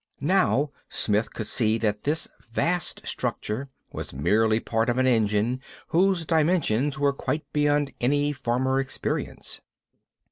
Now 0.23 0.71
Smith 0.89 1.31
could 1.31 1.45
see 1.45 1.77
that 1.77 2.05
this 2.05 2.27
vast 2.49 3.05
structure 3.05 3.69
was 3.91 4.13
merely 4.15 4.59
part 4.59 4.89
of 4.89 4.97
an 4.97 5.05
engine 5.05 5.61
whose 5.89 6.25
dimensions 6.25 6.97
were 6.97 7.13
quite 7.13 7.43
beyond 7.53 7.93
any 8.01 8.31
former 8.31 8.79
experience. 8.79 9.61